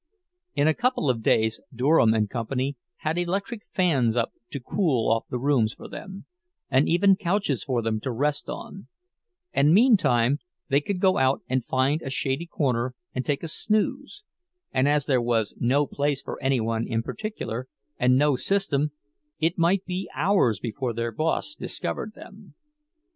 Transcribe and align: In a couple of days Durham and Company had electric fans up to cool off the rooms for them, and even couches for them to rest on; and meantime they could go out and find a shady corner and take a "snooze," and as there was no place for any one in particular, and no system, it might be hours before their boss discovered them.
In 0.55 0.67
a 0.67 0.73
couple 0.73 1.11
of 1.11 1.21
days 1.21 1.61
Durham 1.71 2.11
and 2.15 2.27
Company 2.27 2.75
had 3.05 3.19
electric 3.19 3.61
fans 3.71 4.15
up 4.17 4.31
to 4.49 4.59
cool 4.59 5.11
off 5.11 5.27
the 5.29 5.37
rooms 5.37 5.75
for 5.75 5.87
them, 5.87 6.25
and 6.71 6.89
even 6.89 7.15
couches 7.15 7.63
for 7.63 7.83
them 7.83 7.99
to 7.99 8.11
rest 8.11 8.49
on; 8.49 8.87
and 9.53 9.71
meantime 9.75 10.39
they 10.69 10.81
could 10.81 10.99
go 10.99 11.19
out 11.19 11.43
and 11.47 11.63
find 11.63 12.01
a 12.01 12.09
shady 12.09 12.47
corner 12.47 12.95
and 13.13 13.23
take 13.27 13.43
a 13.43 13.47
"snooze," 13.47 14.23
and 14.71 14.87
as 14.89 15.05
there 15.05 15.21
was 15.21 15.53
no 15.59 15.85
place 15.85 16.23
for 16.23 16.41
any 16.41 16.59
one 16.59 16.87
in 16.87 17.03
particular, 17.03 17.67
and 17.99 18.15
no 18.17 18.35
system, 18.35 18.89
it 19.37 19.59
might 19.59 19.85
be 19.85 20.09
hours 20.15 20.59
before 20.59 20.93
their 20.93 21.11
boss 21.11 21.53
discovered 21.53 22.13
them. 22.15 22.55